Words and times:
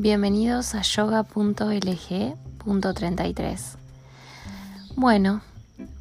Bienvenidos 0.00 0.76
a 0.76 0.82
yoga.lg.33. 0.82 3.60
Bueno, 4.94 5.40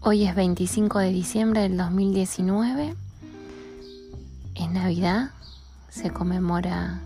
hoy 0.02 0.28
es 0.28 0.36
25 0.36 1.00
de 1.00 1.12
diciembre 1.12 1.62
del 1.62 1.78
2019. 1.78 2.94
Es 4.54 4.70
Navidad, 4.70 5.32
se 5.90 6.12
conmemora 6.12 7.00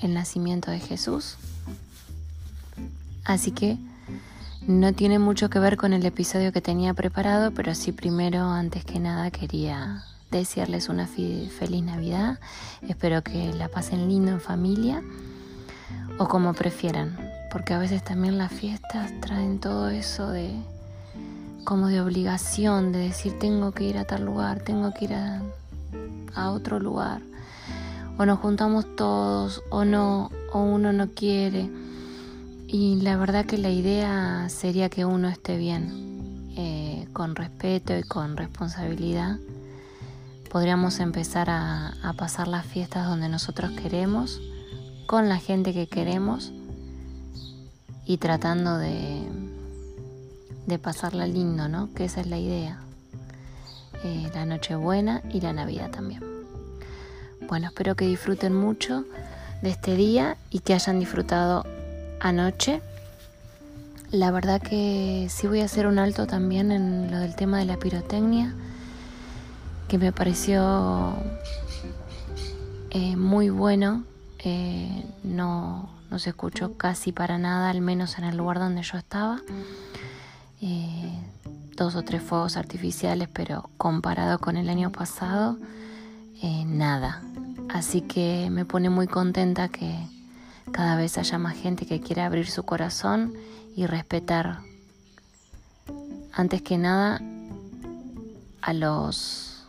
el 0.00 0.14
nacimiento 0.14 0.70
de 0.70 0.78
Jesús. 0.78 1.38
Así 3.24 3.50
que 3.50 3.76
no 4.64 4.92
tiene 4.92 5.18
mucho 5.18 5.50
que 5.50 5.58
ver 5.58 5.76
con 5.76 5.92
el 5.92 6.06
episodio 6.06 6.52
que 6.52 6.60
tenía 6.60 6.94
preparado, 6.94 7.50
pero 7.50 7.74
sí 7.74 7.90
primero, 7.90 8.44
antes 8.44 8.84
que 8.84 9.00
nada, 9.00 9.32
quería 9.32 10.04
desearles 10.30 10.88
una 10.88 11.08
feliz 11.08 11.82
Navidad. 11.82 12.38
Espero 12.88 13.24
que 13.24 13.52
la 13.54 13.66
pasen 13.66 14.08
lindo 14.08 14.30
en 14.30 14.40
familia 14.40 15.02
o 16.18 16.28
como 16.28 16.54
prefieran, 16.54 17.16
porque 17.50 17.74
a 17.74 17.78
veces 17.78 18.02
también 18.02 18.38
las 18.38 18.52
fiestas 18.52 19.12
traen 19.20 19.58
todo 19.58 19.90
eso 19.90 20.30
de 20.30 20.50
como 21.64 21.88
de 21.88 22.00
obligación, 22.00 22.92
de 22.92 23.00
decir 23.00 23.38
tengo 23.38 23.72
que 23.72 23.84
ir 23.84 23.98
a 23.98 24.04
tal 24.04 24.24
lugar, 24.24 24.60
tengo 24.60 24.94
que 24.94 25.06
ir 25.06 25.14
a, 25.14 25.42
otro 26.50 26.78
lugar, 26.78 27.22
o 28.18 28.24
nos 28.24 28.38
juntamos 28.38 28.94
todos, 28.94 29.62
o 29.70 29.84
no, 29.84 30.30
o 30.52 30.60
uno 30.60 30.92
no 30.92 31.08
quiere. 31.08 31.68
Y 32.68 33.00
la 33.00 33.16
verdad 33.16 33.46
que 33.46 33.58
la 33.58 33.70
idea 33.70 34.48
sería 34.48 34.88
que 34.90 35.04
uno 35.04 35.28
esté 35.28 35.56
bien, 35.56 36.52
eh, 36.56 37.08
con 37.12 37.34
respeto 37.34 37.96
y 37.96 38.02
con 38.02 38.36
responsabilidad. 38.36 39.38
Podríamos 40.50 41.00
empezar 41.00 41.48
a 41.50 42.14
pasar 42.16 42.48
las 42.48 42.64
fiestas 42.64 43.08
donde 43.08 43.28
nosotros 43.28 43.72
queremos 43.72 44.40
con 45.06 45.28
la 45.28 45.38
gente 45.38 45.72
que 45.72 45.86
queremos 45.86 46.52
y 48.04 48.18
tratando 48.18 48.78
de, 48.78 49.22
de 50.66 50.78
pasarla 50.78 51.26
lindo, 51.26 51.68
¿no? 51.68 51.92
Que 51.94 52.04
esa 52.04 52.20
es 52.20 52.26
la 52.26 52.38
idea. 52.38 52.80
Eh, 54.04 54.30
la 54.34 54.44
Nochebuena 54.44 55.22
y 55.32 55.40
la 55.40 55.52
Navidad 55.52 55.90
también. 55.90 56.22
Bueno, 57.48 57.68
espero 57.68 57.94
que 57.94 58.06
disfruten 58.06 58.54
mucho 58.54 59.04
de 59.62 59.70
este 59.70 59.96
día 59.96 60.36
y 60.50 60.60
que 60.60 60.74
hayan 60.74 61.00
disfrutado 61.00 61.64
anoche. 62.20 62.82
La 64.10 64.30
verdad 64.30 64.60
que 64.60 65.28
sí 65.30 65.46
voy 65.46 65.60
a 65.60 65.64
hacer 65.64 65.86
un 65.86 65.98
alto 65.98 66.26
también 66.26 66.72
en 66.72 67.10
lo 67.10 67.18
del 67.18 67.34
tema 67.34 67.58
de 67.58 67.64
la 67.64 67.76
pirotecnia, 67.76 68.54
que 69.88 69.98
me 69.98 70.12
pareció 70.12 71.14
eh, 72.90 73.16
muy 73.16 73.50
bueno 73.50 74.04
eh, 74.38 75.04
no, 75.22 75.88
no, 76.10 76.18
se 76.18 76.30
escuchó 76.30 76.76
casi 76.76 77.12
para 77.12 77.38
nada, 77.38 77.70
al 77.70 77.80
menos 77.80 78.18
en 78.18 78.24
el 78.24 78.36
lugar 78.36 78.58
donde 78.58 78.82
yo 78.82 78.98
estaba. 78.98 79.40
Eh, 80.60 81.12
dos 81.76 81.94
o 81.94 82.02
tres 82.02 82.22
fuegos 82.22 82.56
artificiales, 82.56 83.28
pero 83.32 83.70
comparado 83.76 84.38
con 84.38 84.56
el 84.56 84.68
año 84.68 84.90
pasado, 84.90 85.58
eh, 86.42 86.64
nada. 86.66 87.22
Así 87.68 88.00
que 88.00 88.48
me 88.50 88.64
pone 88.64 88.90
muy 88.90 89.06
contenta 89.06 89.68
que 89.68 89.94
cada 90.72 90.96
vez 90.96 91.18
haya 91.18 91.38
más 91.38 91.56
gente 91.56 91.86
que 91.86 92.00
quiera 92.00 92.26
abrir 92.26 92.48
su 92.48 92.62
corazón 92.62 93.34
y 93.76 93.86
respetar, 93.86 94.60
antes 96.32 96.62
que 96.62 96.78
nada, 96.78 97.20
a 98.62 98.72
los 98.72 99.66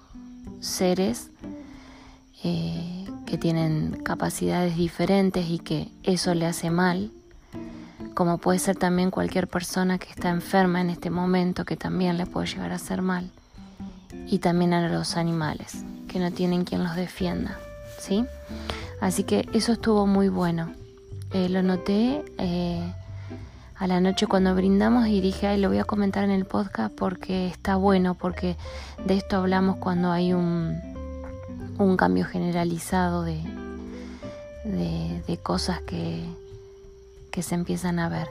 seres 0.60 1.30
que 3.28 3.38
tienen 3.38 4.02
capacidades 4.04 4.78
diferentes 4.78 5.48
y 5.50 5.60
que 5.60 5.90
eso 6.04 6.34
le 6.34 6.48
hace 6.48 6.72
mal, 6.72 7.12
como 8.16 8.40
puede 8.40 8.58
ser 8.58 8.78
también 8.78 9.12
cualquier 9.12 9.48
persona 9.48 10.00
que 10.00 10.10
está 10.10 10.30
enferma 10.30 10.82
en 10.82 10.90
este 10.90 11.12
momento 11.12 11.66
que 11.66 11.76
también 11.76 12.18
le 12.18 12.26
puede 12.26 12.48
llegar 12.48 12.72
a 12.72 12.76
hacer 12.76 13.04
mal, 13.04 13.30
y 14.26 14.40
también 14.40 14.74
a 14.74 14.88
los 14.90 15.18
animales 15.18 15.84
que 16.08 16.20
no 16.20 16.32
tienen 16.32 16.64
quien 16.64 16.84
los 16.84 16.96
defienda, 16.96 17.60
¿sí? 18.00 18.26
Así 19.02 19.24
que 19.24 19.48
eso 19.54 19.74
estuvo 19.74 20.08
muy 20.08 20.30
bueno. 20.30 20.72
Eh, 21.34 21.50
lo 21.50 21.62
noté 21.62 22.24
eh, 22.38 22.94
a 23.76 23.88
la 23.88 24.00
noche 24.00 24.26
cuando 24.26 24.56
brindamos 24.56 25.08
y 25.08 25.20
dije, 25.20 25.48
ay, 25.48 25.60
lo 25.60 25.68
voy 25.68 25.80
a 25.80 25.84
comentar 25.84 26.24
en 26.24 26.32
el 26.32 26.46
podcast 26.46 26.96
porque 26.96 27.48
está 27.48 27.76
bueno, 27.76 28.16
porque 28.16 28.56
de 29.06 29.18
esto 29.18 29.36
hablamos 29.36 29.76
cuando 29.78 30.12
hay 30.12 30.34
un 30.34 30.97
un 31.78 31.98
cambio 31.98 32.26
generalizado 32.26 33.24
de, 33.24 33.42
de, 34.64 35.38
cosas 35.38 35.82
que, 35.82 36.26
que 37.32 37.44
se 37.44 37.56
empiezan 37.56 38.00
a 38.00 38.10
ver. 38.10 38.28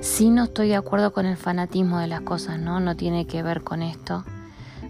Sí 0.00 0.30
no 0.30 0.44
estoy 0.44 0.68
de 0.68 0.76
acuerdo 0.76 1.12
con 1.12 1.26
el 1.26 1.36
fanatismo 1.36 1.98
de 1.98 2.06
las 2.06 2.22
cosas, 2.22 2.58
¿no? 2.58 2.80
No 2.80 2.96
tiene 2.96 3.26
que 3.26 3.42
ver 3.42 3.62
con 3.62 3.82
esto, 3.82 4.24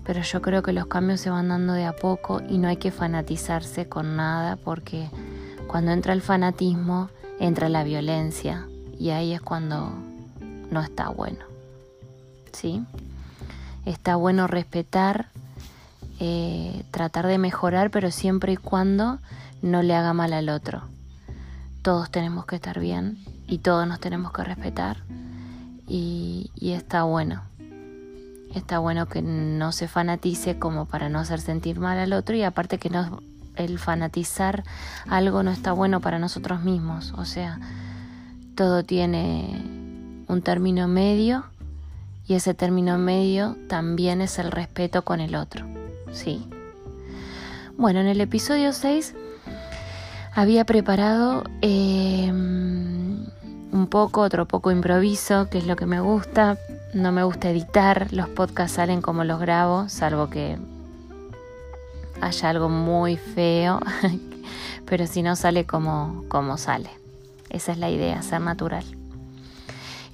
pero 0.04 0.22
yo 0.22 0.40
creo 0.40 0.62
que 0.62 0.72
los 0.72 0.86
cambios 0.86 1.20
se 1.20 1.30
van 1.30 1.48
dando 1.48 1.72
de 1.72 1.84
a 1.84 1.94
poco 1.94 2.40
y 2.48 2.58
no 2.58 2.68
hay 2.68 2.76
que 2.76 2.90
fanatizarse 2.90 3.88
con 3.88 4.16
nada 4.16 4.56
porque 4.56 5.08
cuando 5.66 5.90
entra 5.90 6.12
el 6.12 6.22
fanatismo 6.22 7.10
entra 7.40 7.68
la 7.68 7.84
violencia 7.84 8.66
y 8.98 9.10
ahí 9.10 9.32
es 9.32 9.40
cuando 9.40 9.92
no 10.70 10.80
está 10.80 11.08
bueno. 11.08 11.44
¿Sí? 12.52 12.82
Está 13.84 14.16
bueno 14.16 14.46
respetar 14.46 15.28
eh, 16.18 16.84
tratar 16.90 17.26
de 17.26 17.38
mejorar, 17.38 17.90
pero 17.90 18.10
siempre 18.10 18.54
y 18.54 18.56
cuando 18.56 19.18
no 19.62 19.82
le 19.82 19.94
haga 19.94 20.12
mal 20.12 20.32
al 20.32 20.48
otro. 20.48 20.82
Todos 21.82 22.10
tenemos 22.10 22.46
que 22.46 22.56
estar 22.56 22.80
bien 22.80 23.18
y 23.46 23.58
todos 23.58 23.86
nos 23.86 24.00
tenemos 24.00 24.32
que 24.32 24.44
respetar 24.44 24.98
y, 25.86 26.50
está 26.60 27.04
bueno. 27.04 27.42
Está 28.54 28.78
bueno 28.78 29.06
que 29.06 29.22
no 29.22 29.72
se 29.72 29.86
fanatice 29.86 30.58
como 30.58 30.86
para 30.86 31.08
no 31.08 31.18
hacer 31.18 31.40
sentir 31.40 31.78
mal 31.78 31.98
al 31.98 32.12
otro 32.12 32.34
y 32.34 32.42
aparte 32.42 32.78
que 32.78 32.90
no, 32.90 33.20
el 33.54 33.78
fanatizar 33.78 34.64
algo 35.08 35.42
no 35.42 35.50
está 35.50 35.72
bueno 35.72 36.00
para 36.00 36.18
nosotros 36.18 36.62
mismos. 36.62 37.12
O 37.16 37.24
sea, 37.24 37.60
todo 38.54 38.82
tiene 38.82 39.62
un 40.26 40.42
término 40.42 40.88
medio 40.88 41.44
y 42.26 42.34
ese 42.34 42.54
término 42.54 42.98
medio 42.98 43.56
también 43.68 44.20
es 44.20 44.38
el 44.38 44.50
respeto 44.50 45.02
con 45.02 45.20
el 45.20 45.36
otro. 45.36 45.66
Sí. 46.16 46.42
Bueno, 47.76 48.00
en 48.00 48.06
el 48.06 48.22
episodio 48.22 48.72
6 48.72 49.14
había 50.34 50.64
preparado 50.64 51.44
em, 51.60 53.26
un 53.70 53.86
poco, 53.90 54.22
otro 54.22 54.48
poco 54.48 54.70
improviso, 54.70 55.50
que 55.50 55.58
es 55.58 55.66
lo 55.66 55.76
que 55.76 55.84
me 55.84 56.00
gusta. 56.00 56.56
No 56.94 57.12
me 57.12 57.22
gusta 57.22 57.50
editar, 57.50 58.10
los 58.14 58.30
podcasts 58.30 58.76
salen 58.76 59.02
como 59.02 59.24
los 59.24 59.38
grabo, 59.38 59.90
salvo 59.90 60.30
que 60.30 60.56
haya 62.22 62.48
algo 62.48 62.70
muy 62.70 63.18
feo, 63.18 63.80
pero 64.86 65.06
si 65.06 65.22
no 65.22 65.36
sale 65.36 65.66
como, 65.66 66.24
como 66.28 66.56
sale. 66.56 66.88
Esa 67.50 67.72
es 67.72 67.78
la 67.78 67.90
idea, 67.90 68.22
ser 68.22 68.40
natural. 68.40 68.84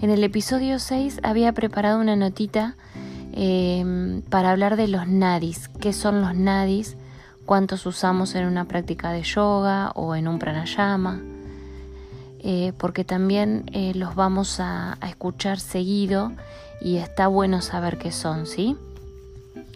En 0.00 0.10
el 0.10 0.24
episodio 0.24 0.80
6 0.80 1.20
había 1.22 1.52
preparado 1.52 2.00
una 2.00 2.16
notita 2.16 2.74
Em, 3.32 4.20
para 4.22 4.50
hablar 4.50 4.76
de 4.76 4.88
los 4.88 5.08
nadis. 5.08 5.68
¿Qué 5.80 5.92
son 5.94 6.20
los 6.20 6.34
nadis? 6.34 6.96
¿Cuántos 7.46 7.86
usamos 7.86 8.34
en 8.34 8.46
una 8.46 8.66
práctica 8.66 9.10
de 9.10 9.22
yoga 9.22 9.90
o 9.94 10.14
en 10.14 10.28
un 10.28 10.38
pranayama? 10.38 11.22
Eh, 12.40 12.72
porque 12.76 13.04
también 13.04 13.64
eh, 13.72 13.92
los 13.94 14.14
vamos 14.14 14.60
a, 14.60 14.98
a, 15.00 15.08
escuchar 15.08 15.60
seguido 15.60 16.32
y 16.80 16.96
está 16.96 17.26
bueno 17.26 17.62
saber 17.62 17.98
qué 17.98 18.12
son, 18.12 18.46
¿sí? 18.46 18.76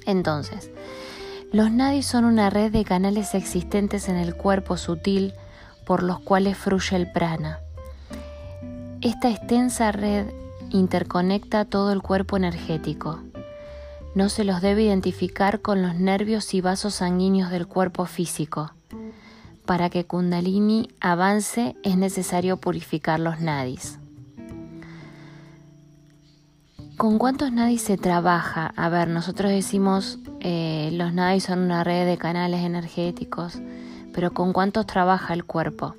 Entonces, 0.05 0.71
los 1.53 1.71
nadis 1.71 2.06
son 2.06 2.25
una 2.25 2.50
red 2.50 2.73
de 2.73 2.84
canales 2.84 3.35
existentes 3.35 4.08
en 4.08 4.17
el 4.17 4.35
cuerpo 4.35 4.76
sutil 4.76 5.32
por 5.87 6.03
los 6.03 6.20
cuales 6.20 6.58
fluye 6.58 6.97
el 6.97 7.11
prana. 7.11 7.61
Esta 9.00 9.31
extensa 9.31 9.93
red 9.93 10.26
interconecta 10.70 11.64
todo 11.64 11.93
el 11.93 12.03
cuerpo 12.03 12.37
energético 12.37 13.20
no 14.17 14.31
se 14.31 14.45
los 14.45 14.63
debe 14.63 14.85
identificar 14.85 15.61
con 15.61 15.83
los 15.83 15.95
nervios 15.95 16.55
y 16.55 16.63
vasos 16.63 16.95
sanguíneos 16.95 17.51
del 17.51 17.67
cuerpo 17.67 18.07
físico. 18.07 18.73
Para 19.67 19.91
que 19.91 20.07
Kundalini 20.07 20.89
avance 21.01 21.77
es 21.83 21.99
necesario 21.99 22.57
purificar 22.57 23.21
los 23.21 23.41
nadis. 23.41 23.99
¿Con 26.97 27.19
cuántos 27.19 27.53
nadis 27.53 27.83
se 27.83 27.99
trabaja? 27.99 28.73
A 28.75 28.89
ver, 28.89 29.09
nosotros 29.09 29.51
decimos 29.51 30.19
eh, 30.41 30.89
los 30.95 31.13
nadis 31.13 31.45
son 31.45 31.59
una 31.59 31.85
red 31.85 32.07
de 32.07 32.17
canales 32.17 32.65
energéticos, 32.65 33.61
pero 34.15 34.33
¿con 34.33 34.55
cuántos 34.55 34.87
trabaja 34.87 35.35
el 35.35 35.45
cuerpo? 35.45 35.95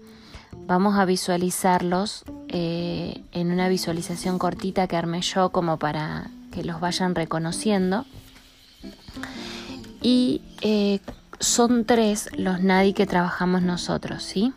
Vamos 0.66 0.98
a 0.98 1.06
visualizarlos 1.06 2.25
eh, 2.48 3.22
en 3.31 3.52
una 3.52 3.69
visualización 3.69 4.40
cortita 4.40 4.88
que 4.88 4.98
armé 4.98 5.22
yo 5.22 5.52
como 5.52 5.78
para 5.78 6.31
que 6.57 6.63
los 6.63 6.80
vayan 6.80 7.13
reconociendo. 7.13 8.06
Y 10.01 10.42
eh, 10.62 11.00
son 11.39 11.86
tres 11.86 12.30
los 12.36 12.62
nadie 12.62 12.95
que 12.95 13.06
trabajamos 13.06 13.62
nosotros, 13.62 14.24
¿sí? 14.24 14.54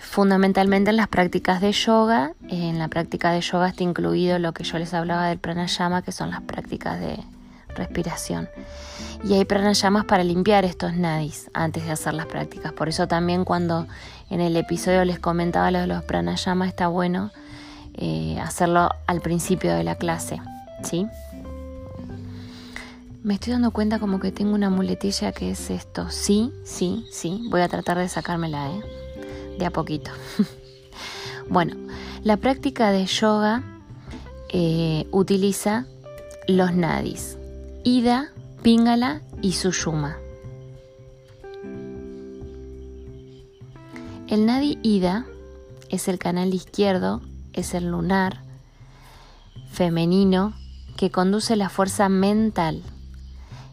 fundamentalmente 0.00 0.90
en 0.90 0.96
las 0.96 1.06
prácticas 1.06 1.60
de 1.60 1.70
yoga. 1.70 2.32
En 2.48 2.78
la 2.78 2.88
práctica 2.88 3.30
de 3.30 3.40
yoga 3.40 3.68
está 3.68 3.84
incluido 3.84 4.40
lo 4.40 4.52
que 4.52 4.64
yo 4.64 4.78
les 4.78 4.92
hablaba 4.92 5.28
del 5.28 5.38
pranayama, 5.38 6.02
que 6.02 6.10
son 6.10 6.30
las 6.30 6.40
prácticas 6.40 6.98
de 6.98 7.18
respiración. 7.76 8.48
Y 9.22 9.34
hay 9.34 9.44
pranayamas 9.44 10.04
para 10.06 10.24
limpiar 10.24 10.64
estos 10.64 10.94
nadis 10.94 11.50
antes 11.54 11.84
de 11.84 11.92
hacer 11.92 12.14
las 12.14 12.26
prácticas. 12.26 12.72
Por 12.72 12.88
eso 12.88 13.06
también 13.06 13.44
cuando 13.44 13.86
en 14.30 14.40
el 14.40 14.56
episodio 14.56 15.04
les 15.04 15.20
comentaba 15.20 15.70
lo 15.70 15.80
de 15.80 15.86
los 15.86 16.02
pranayamas, 16.02 16.68
está 16.68 16.88
bueno 16.88 17.30
eh, 17.94 18.38
hacerlo 18.40 18.90
al 19.06 19.20
principio 19.20 19.74
de 19.74 19.84
la 19.84 19.94
clase. 19.94 20.40
¿Sí? 20.82 21.06
Me 23.22 23.34
estoy 23.34 23.52
dando 23.52 23.72
cuenta 23.72 23.98
como 23.98 24.20
que 24.20 24.32
tengo 24.32 24.54
una 24.54 24.70
muletilla 24.70 25.32
que 25.32 25.50
es 25.50 25.70
esto. 25.70 26.08
Sí, 26.10 26.52
sí, 26.64 27.04
sí. 27.10 27.46
Voy 27.50 27.60
a 27.60 27.68
tratar 27.68 27.98
de 27.98 28.08
sacármela, 28.08 28.70
¿eh? 28.70 28.80
De 29.58 29.66
a 29.66 29.70
poquito. 29.70 30.10
bueno, 31.50 31.74
la 32.22 32.36
práctica 32.36 32.90
de 32.90 33.06
yoga 33.06 33.62
eh, 34.50 35.06
utiliza 35.10 35.86
los 36.46 36.72
nadis. 36.72 37.36
Ida, 37.84 38.32
Pingala 38.62 39.22
y 39.42 39.52
Sushuma. 39.52 40.16
El 44.28 44.46
nadi 44.46 44.78
Ida 44.82 45.26
es 45.88 46.06
el 46.06 46.18
canal 46.18 46.54
izquierdo, 46.54 47.20
es 47.52 47.74
el 47.74 47.88
lunar 47.88 48.42
femenino 49.70 50.54
que 50.98 51.12
conduce 51.12 51.54
la 51.54 51.68
fuerza 51.68 52.08
mental. 52.08 52.82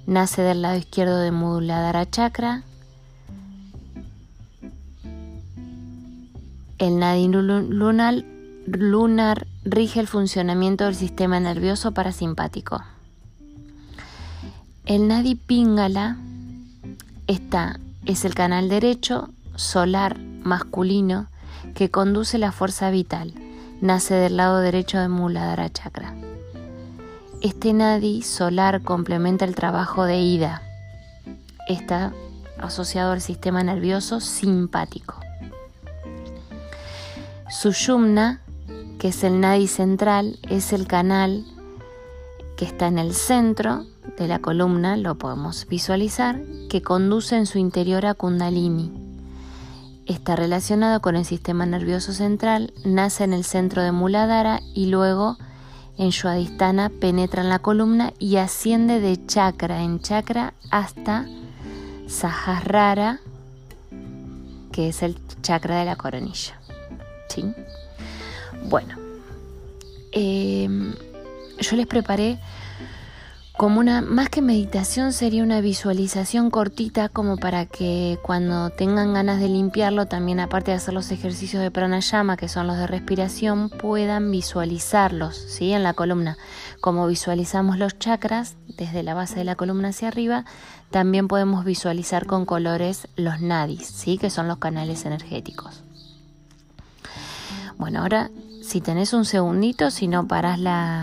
Nace 0.05 0.43
del 0.43 0.61
lado 0.61 0.77
izquierdo 0.77 1.17
de 1.17 1.31
Muladhara 1.31 2.07
Chakra. 2.07 2.61
El 6.77 6.99
nadi 6.99 7.27
lunar, 7.27 8.23
lunar 8.67 9.47
rige 9.63 9.99
el 9.99 10.07
funcionamiento 10.07 10.83
del 10.83 10.93
sistema 10.93 11.39
nervioso 11.39 11.93
parasimpático. 11.93 12.83
El 14.85 15.07
Nadi 15.07 15.33
Pingala 15.33 16.17
está, 17.25 17.79
es 18.05 18.23
el 18.23 18.35
canal 18.35 18.69
derecho 18.69 19.29
solar 19.55 20.19
masculino 20.43 21.27
que 21.73 21.89
conduce 21.89 22.37
la 22.37 22.51
fuerza 22.51 22.91
vital. 22.91 23.33
Nace 23.81 24.13
del 24.13 24.37
lado 24.37 24.59
derecho 24.59 24.99
de 24.99 25.07
Muladhara 25.07 25.71
Chakra. 25.71 26.13
Este 27.45 27.73
Nadi 27.73 28.23
solar 28.23 28.81
complementa 28.81 29.45
el 29.45 29.53
trabajo 29.53 30.03
de 30.05 30.19
Ida. 30.19 30.63
Está 31.67 32.11
asociado 32.57 33.11
al 33.11 33.21
sistema 33.21 33.61
nervioso 33.61 34.19
simpático. 34.19 35.13
Sushumna, 37.47 38.41
que 38.97 39.09
es 39.09 39.23
el 39.23 39.41
Nadi 39.41 39.67
central, 39.67 40.39
es 40.49 40.73
el 40.73 40.87
canal 40.87 41.45
que 42.57 42.65
está 42.65 42.87
en 42.87 42.97
el 42.97 43.13
centro 43.13 43.85
de 44.17 44.27
la 44.27 44.39
columna 44.39 44.97
lo 44.97 45.13
podemos 45.13 45.67
visualizar 45.67 46.41
que 46.67 46.81
conduce 46.81 47.37
en 47.37 47.45
su 47.45 47.59
interior 47.59 48.07
a 48.07 48.15
Kundalini. 48.15 48.91
Está 50.07 50.35
relacionado 50.35 50.99
con 50.99 51.15
el 51.15 51.25
sistema 51.25 51.67
nervioso 51.67 52.11
central, 52.11 52.73
nace 52.83 53.23
en 53.23 53.33
el 53.33 53.43
centro 53.43 53.83
de 53.83 53.91
Muladhara 53.91 54.61
y 54.73 54.87
luego 54.87 55.37
en 55.97 56.09
Shuadhisthana 56.09 56.89
penetra 56.89 57.41
en 57.41 57.49
la 57.49 57.59
columna 57.59 58.13
y 58.19 58.37
asciende 58.37 58.99
de 58.99 59.25
chakra 59.25 59.81
en 59.81 59.99
chakra 59.99 60.53
hasta 60.71 61.25
Sahasrara, 62.07 63.19
que 64.71 64.89
es 64.89 65.01
el 65.01 65.17
chakra 65.41 65.79
de 65.79 65.85
la 65.85 65.95
coronilla. 65.95 66.59
¿Sí? 67.29 67.53
Bueno, 68.63 68.95
em, 70.11 70.93
yo 71.59 71.75
les 71.75 71.87
preparé 71.87 72.39
como 73.57 73.79
una, 73.79 74.01
más 74.01 74.29
que 74.29 74.41
meditación 74.41 75.13
sería 75.13 75.41
una 75.41 75.61
visualización 75.61 76.51
cortita 76.51 77.07
como 77.07 77.37
para 77.37 77.65
que 77.65 78.19
cuando 78.21 78.69
tengan 78.69 79.13
ganas 79.13 79.39
de 79.39 79.47
limpiarlo, 79.47 80.07
también 80.07 80.41
aparte 80.41 80.71
de 80.71 80.77
hacer 80.77 80.93
los 80.93 81.09
ejercicios 81.11 81.63
de 81.63 81.71
pranayama, 81.71 82.35
que 82.35 82.49
son 82.49 82.67
los 82.67 82.77
de 82.77 82.87
respiración, 82.87 83.69
puedan 83.69 84.29
visualizarlos, 84.29 85.37
¿sí? 85.37 85.71
En 85.71 85.83
la 85.83 85.93
columna. 85.93 86.37
Como 86.81 87.07
visualizamos 87.07 87.77
los 87.77 87.97
chakras 87.97 88.57
desde 88.77 89.03
la 89.03 89.13
base 89.13 89.35
de 89.35 89.45
la 89.45 89.55
columna 89.55 89.89
hacia 89.89 90.09
arriba, 90.09 90.43
también 90.91 91.29
podemos 91.29 91.63
visualizar 91.63 92.25
con 92.25 92.45
colores 92.45 93.07
los 93.15 93.39
nadis, 93.39 93.87
¿sí? 93.87 94.17
Que 94.17 94.29
son 94.29 94.49
los 94.49 94.57
canales 94.57 95.05
energéticos. 95.05 95.81
Bueno, 97.77 98.01
ahora 98.01 98.29
si 98.65 98.81
tenés 98.81 99.13
un 99.13 99.25
segundito, 99.25 99.91
si 99.91 100.07
no 100.07 100.27
paras 100.27 100.59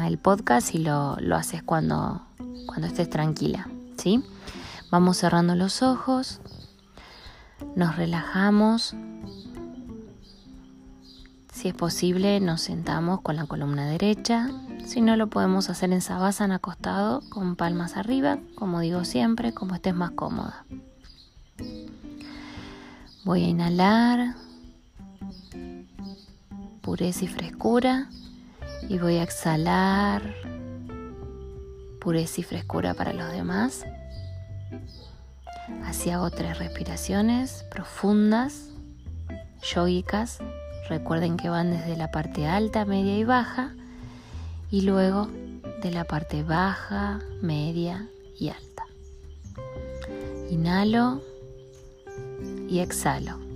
el 0.07 0.19
podcast 0.19 0.75
y 0.75 0.79
lo, 0.79 1.17
lo 1.21 1.37
haces 1.37 1.63
cuando 1.63 2.21
cuando 2.67 2.87
estés 2.87 3.11
tranquila, 3.11 3.69
¿sí? 3.97 4.23
Vamos 4.91 5.19
cerrando 5.19 5.55
los 5.55 5.83
ojos, 5.83 6.41
nos 7.77 7.97
relajamos. 7.97 8.95
Si 11.53 11.69
es 11.69 11.75
posible, 11.75 12.41
nos 12.41 12.61
sentamos 12.61 13.21
con 13.21 13.37
la 13.37 13.47
columna 13.47 13.87
derecha. 13.87 14.51
Si 14.85 15.01
no, 15.01 15.17
lo 15.17 15.29
podemos 15.29 15.71
hacer 15.71 15.93
en 15.93 16.01
sabásana 16.01 16.57
acostado, 16.57 17.23
con 17.31 17.57
palmas 17.57 17.97
arriba, 17.97 18.39
como 18.55 18.81
digo 18.81 19.05
siempre, 19.05 19.53
como 19.55 19.75
estés 19.75 19.95
más 19.95 20.11
cómoda. 20.11 20.65
Voy 23.25 23.45
a 23.45 23.49
inhalar 23.49 24.35
pureza 26.81 27.25
y 27.25 27.29
frescura 27.29 28.09
y 28.89 28.99
voy 28.99 29.17
a 29.17 29.23
exhalar 29.23 30.35
pureza 32.03 32.41
y 32.41 32.45
frescura 32.45 32.95
para 32.95 33.13
los 33.13 33.31
demás. 33.31 33.87
Así 35.85 36.11
hago 36.11 36.31
tres 36.31 36.59
respiraciones 36.59 37.65
profundas, 37.71 38.71
yógicas. 39.63 40.41
Recuerden 40.89 41.37
que 41.37 41.49
van 41.49 41.71
desde 41.71 41.97
la 41.97 42.11
parte 42.11 42.47
alta, 42.47 42.85
media 42.85 43.17
y 43.17 43.25
baja 43.25 43.75
y 44.71 44.81
luego 44.81 45.29
de 45.83 45.91
la 45.93 46.05
parte 46.05 46.43
baja, 46.43 47.21
media 47.41 48.09
y 48.39 48.49
alta. 48.49 48.85
Inhalo 50.51 51.23
y 52.69 52.81
exhalo. 52.81 53.52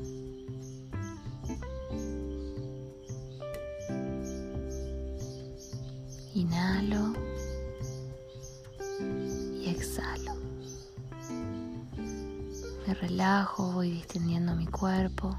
Me 12.87 12.95
relajo, 12.95 13.73
voy 13.73 13.91
distendiendo 13.91 14.55
mi 14.55 14.67
cuerpo. 14.67 15.37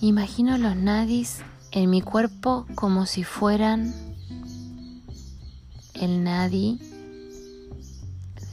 Imagino 0.00 0.56
los 0.58 0.74
nadis 0.76 1.40
en 1.72 1.90
mi 1.90 2.00
cuerpo 2.00 2.66
como 2.74 3.06
si 3.06 3.22
fueran 3.22 3.94
el 5.94 6.24
nadi 6.24 6.80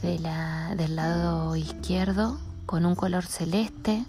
del 0.01 0.95
lado 0.95 1.55
izquierdo 1.55 2.39
con 2.65 2.85
un 2.85 2.95
color 2.95 3.25
celeste 3.25 4.05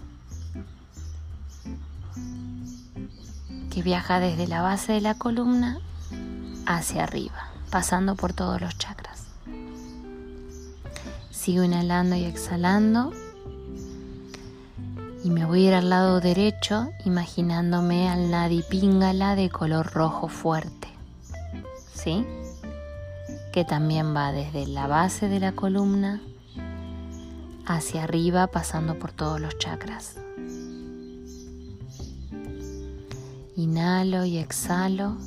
viaja 3.81 4.19
desde 4.19 4.47
la 4.47 4.61
base 4.61 4.93
de 4.93 5.01
la 5.01 5.15
columna 5.15 5.79
hacia 6.65 7.03
arriba 7.03 7.49
pasando 7.69 8.15
por 8.15 8.33
todos 8.33 8.59
los 8.61 8.77
chakras. 8.77 9.25
Sigo 11.29 11.63
inhalando 11.63 12.15
y 12.15 12.25
exhalando 12.25 13.13
y 15.23 15.29
me 15.29 15.45
voy 15.45 15.65
a 15.65 15.67
ir 15.67 15.73
al 15.73 15.89
lado 15.89 16.21
derecho 16.21 16.89
imaginándome 17.05 18.09
al 18.09 18.31
Nadi 18.31 18.63
Pingala 18.63 19.35
de 19.35 19.49
color 19.49 19.91
rojo 19.93 20.27
fuerte. 20.27 20.87
¿Sí? 21.93 22.25
Que 23.51 23.65
también 23.65 24.15
va 24.15 24.31
desde 24.31 24.67
la 24.67 24.87
base 24.87 25.27
de 25.27 25.39
la 25.39 25.51
columna 25.51 26.21
hacia 27.65 28.03
arriba 28.03 28.47
pasando 28.47 28.97
por 28.97 29.11
todos 29.11 29.39
los 29.39 29.57
chakras. 29.57 30.15
Inhalo 33.59 34.23
y 34.23 34.37
exhalo 34.37 35.17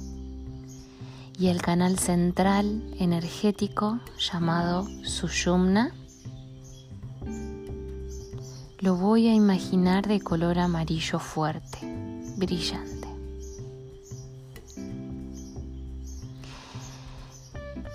y 1.39 1.49
el 1.49 1.61
canal 1.61 1.99
central 1.99 2.83
energético 2.99 4.01
llamado 4.19 4.89
Sushumna 5.05 5.93
lo 8.79 8.97
voy 8.97 9.29
a 9.29 9.35
imaginar 9.35 10.09
de 10.09 10.23
color 10.23 10.59
amarillo 10.59 11.19
fuerte, 11.19 11.79
brillante. 12.39 13.07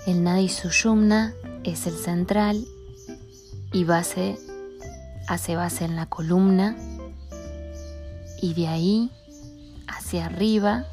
El 0.06 0.22
Nadi 0.22 0.48
Sushumna 0.48 1.34
es 1.64 1.88
el 1.88 1.94
central 1.94 2.64
y 3.72 3.82
base, 3.82 4.38
hace 5.26 5.56
base 5.56 5.84
en 5.84 5.96
la 5.96 6.06
columna 6.06 6.76
y 8.40 8.54
de 8.54 8.68
ahí 8.68 9.10
hacia 9.88 10.26
arriba 10.26 10.86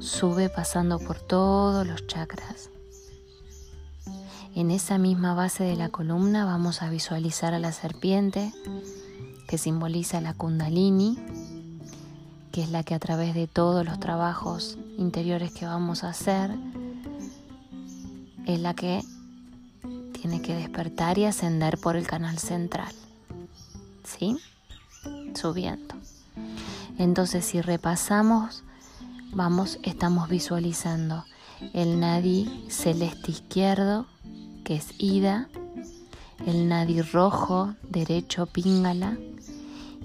sube 0.00 0.48
pasando 0.48 0.98
por 0.98 1.20
todos 1.20 1.86
los 1.86 2.06
chakras. 2.06 2.70
En 4.54 4.72
esa 4.72 4.98
misma 4.98 5.34
base 5.34 5.62
de 5.62 5.76
la 5.76 5.90
columna 5.90 6.44
vamos 6.44 6.82
a 6.82 6.90
visualizar 6.90 7.54
a 7.54 7.60
la 7.60 7.70
serpiente 7.70 8.52
que 9.46 9.58
simboliza 9.58 10.20
la 10.20 10.34
kundalini, 10.34 11.16
que 12.50 12.62
es 12.62 12.70
la 12.70 12.82
que 12.82 12.94
a 12.94 12.98
través 12.98 13.34
de 13.34 13.46
todos 13.46 13.84
los 13.84 14.00
trabajos 14.00 14.76
interiores 14.96 15.52
que 15.52 15.66
vamos 15.66 16.02
a 16.02 16.10
hacer, 16.10 16.50
es 18.46 18.58
la 18.60 18.74
que 18.74 19.02
tiene 20.20 20.42
que 20.42 20.56
despertar 20.56 21.18
y 21.18 21.26
ascender 21.26 21.78
por 21.78 21.94
el 21.94 22.06
canal 22.06 22.38
central. 22.38 22.92
¿Sí? 24.08 24.36
Subiendo. 25.34 25.94
Entonces, 26.98 27.44
si 27.44 27.60
repasamos 27.60 28.64
vamos, 29.32 29.78
estamos 29.82 30.28
visualizando 30.28 31.24
el 31.72 32.00
nadi 32.00 32.66
celeste 32.68 33.32
izquierdo, 33.32 34.06
que 34.64 34.76
es 34.76 34.88
Ida, 34.98 35.48
el 36.46 36.68
nadi 36.68 37.02
rojo, 37.02 37.74
derecho, 37.82 38.46
Pingala, 38.46 39.18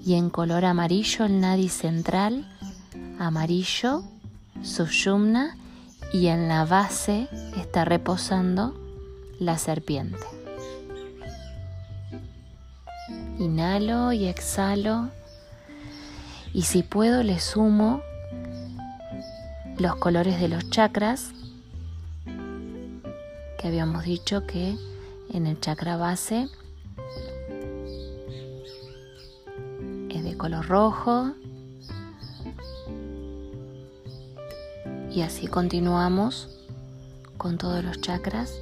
y 0.04 0.14
en 0.14 0.30
color 0.30 0.64
amarillo 0.64 1.24
el 1.24 1.40
nadi 1.40 1.68
central, 1.68 2.46
amarillo, 3.18 4.02
Sushumna, 4.62 5.56
y 6.12 6.26
en 6.26 6.48
la 6.48 6.64
base 6.64 7.28
está 7.56 7.84
reposando 7.84 8.74
la 9.38 9.58
serpiente. 9.58 10.33
Inhalo 13.38 14.12
y 14.12 14.26
exhalo, 14.26 15.08
y 16.52 16.62
si 16.62 16.82
puedo 16.84 17.22
le 17.22 17.40
sumo 17.40 18.00
los 19.76 19.96
colores 19.96 20.40
de 20.40 20.48
los 20.48 20.70
chakras, 20.70 21.32
que 23.58 23.68
habíamos 23.68 24.04
dicho 24.04 24.46
que 24.46 24.76
en 25.32 25.46
el 25.46 25.58
chakra 25.58 25.96
base 25.96 26.48
es 30.10 30.22
de 30.22 30.36
color 30.36 30.66
rojo. 30.66 31.32
Y 35.10 35.22
así 35.22 35.48
continuamos 35.48 36.48
con 37.36 37.58
todos 37.58 37.84
los 37.84 38.00
chakras 38.00 38.52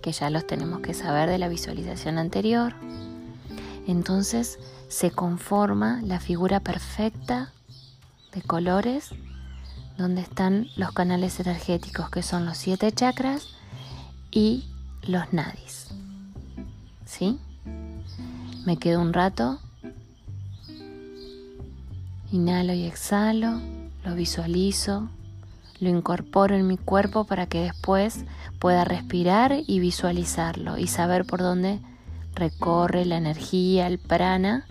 que 0.00 0.12
ya 0.12 0.30
los 0.30 0.46
tenemos 0.46 0.80
que 0.80 0.94
saber 0.94 1.28
de 1.28 1.38
la 1.38 1.48
visualización 1.48 2.18
anterior. 2.18 2.74
Entonces 3.90 4.60
se 4.88 5.10
conforma 5.10 6.00
la 6.02 6.20
figura 6.20 6.60
perfecta 6.60 7.52
de 8.32 8.40
colores 8.40 9.10
donde 9.98 10.20
están 10.20 10.68
los 10.76 10.92
canales 10.92 11.40
energéticos 11.40 12.08
que 12.08 12.22
son 12.22 12.46
los 12.46 12.56
siete 12.56 12.92
chakras 12.92 13.48
y 14.30 14.64
los 15.02 15.32
nadis. 15.32 15.88
¿Sí? 17.04 17.40
Me 18.64 18.76
quedo 18.76 19.00
un 19.00 19.12
rato, 19.12 19.58
inhalo 22.30 22.72
y 22.72 22.84
exhalo, 22.84 23.60
lo 24.04 24.14
visualizo, 24.14 25.08
lo 25.80 25.88
incorporo 25.88 26.54
en 26.54 26.68
mi 26.68 26.76
cuerpo 26.76 27.24
para 27.24 27.46
que 27.46 27.62
después 27.62 28.24
pueda 28.60 28.84
respirar 28.84 29.64
y 29.66 29.80
visualizarlo 29.80 30.78
y 30.78 30.86
saber 30.86 31.24
por 31.24 31.40
dónde 31.40 31.80
recorre 32.34 33.04
la 33.04 33.16
energía, 33.16 33.86
el 33.86 33.98
prana, 33.98 34.66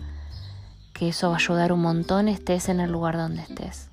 que 0.92 1.08
eso 1.08 1.28
va 1.28 1.34
a 1.34 1.38
ayudar 1.38 1.72
un 1.72 1.80
montón 1.80 2.28
estés 2.28 2.68
en 2.68 2.80
el 2.80 2.90
lugar 2.90 3.16
donde 3.16 3.42
estés. 3.42 3.88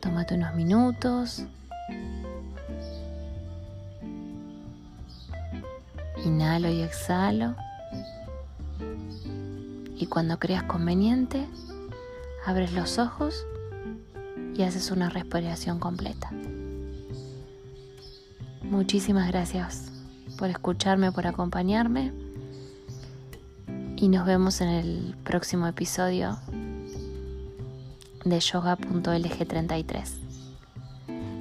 Tómate 0.00 0.34
unos 0.34 0.54
minutos. 0.54 1.44
Inhalo 6.24 6.70
y 6.70 6.82
exhalo. 6.82 7.54
Y 9.96 10.06
cuando 10.06 10.38
creas 10.38 10.62
conveniente, 10.62 11.46
abres 12.46 12.72
los 12.72 12.98
ojos 12.98 13.44
y 14.54 14.62
haces 14.62 14.90
una 14.90 15.10
respiración 15.10 15.78
completa. 15.78 16.30
Muchísimas 18.70 19.26
gracias 19.26 19.90
por 20.38 20.48
escucharme, 20.48 21.10
por 21.10 21.26
acompañarme. 21.26 22.12
Y 23.96 24.06
nos 24.06 24.24
vemos 24.24 24.60
en 24.60 24.68
el 24.68 25.16
próximo 25.24 25.66
episodio 25.66 26.38
de 28.24 28.38
yoga.lg33. 28.38 30.04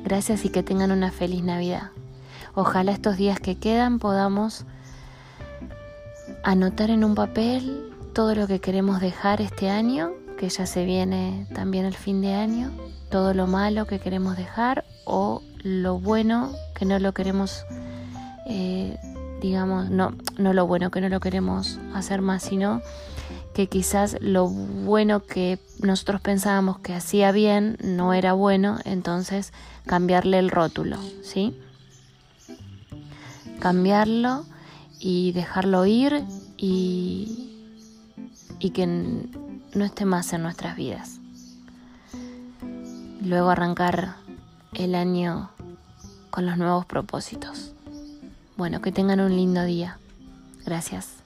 Gracias 0.03 0.43
y 0.43 0.49
que 0.49 0.63
tengan 0.63 0.91
una 0.91 1.11
feliz 1.11 1.43
Navidad. 1.43 1.91
Ojalá 2.55 2.93
estos 2.93 3.15
días 3.15 3.39
que 3.39 3.59
quedan 3.59 3.99
podamos 3.99 4.65
anotar 6.43 6.89
en 6.89 7.03
un 7.03 7.13
papel 7.13 7.93
todo 8.15 8.33
lo 8.33 8.47
que 8.47 8.59
queremos 8.59 9.01
dejar 9.01 9.39
este 9.39 9.69
año, 9.69 10.13
que 10.39 10.49
ya 10.49 10.65
se 10.65 10.83
viene 10.83 11.45
también 11.53 11.85
el 11.85 11.95
fin 11.95 12.21
de 12.21 12.33
año, 12.33 12.71
todo 13.11 13.35
lo 13.35 13.45
malo 13.45 13.85
que 13.85 13.99
queremos 13.99 14.35
dejar 14.35 14.83
o 15.05 15.43
lo 15.63 15.99
bueno 15.99 16.51
que 16.75 16.85
no 16.85 16.99
lo 16.99 17.13
queremos, 17.13 17.65
eh, 18.47 18.97
digamos, 19.41 19.89
no, 19.89 20.13
no 20.37 20.53
lo 20.53 20.67
bueno 20.67 20.91
que 20.91 21.01
no 21.01 21.09
lo 21.09 21.19
queremos 21.19 21.79
hacer 21.93 22.21
más, 22.21 22.43
sino 22.43 22.81
que 23.53 23.67
quizás 23.67 24.17
lo 24.21 24.47
bueno 24.47 25.23
que 25.23 25.59
nosotros 25.81 26.21
pensábamos 26.21 26.79
que 26.79 26.93
hacía 26.93 27.31
bien 27.31 27.77
no 27.83 28.13
era 28.13 28.33
bueno, 28.33 28.77
entonces 28.85 29.53
cambiarle 29.85 30.39
el 30.39 30.49
rótulo, 30.49 30.97
¿sí? 31.23 31.57
Cambiarlo 33.59 34.45
y 34.99 35.31
dejarlo 35.33 35.85
ir 35.85 36.23
y, 36.57 37.53
y 38.59 38.69
que 38.69 38.87
no 38.87 39.85
esté 39.85 40.05
más 40.05 40.31
en 40.33 40.43
nuestras 40.43 40.75
vidas. 40.75 41.19
Luego 43.21 43.49
arrancar 43.49 44.15
el 44.73 44.95
año 44.95 45.49
con 46.29 46.45
los 46.45 46.57
nuevos 46.57 46.85
propósitos. 46.85 47.71
Bueno, 48.57 48.81
que 48.81 48.91
tengan 48.91 49.19
un 49.19 49.35
lindo 49.35 49.63
día. 49.63 49.97
Gracias. 50.65 51.18